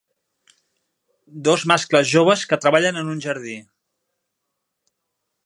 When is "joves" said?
2.13-2.47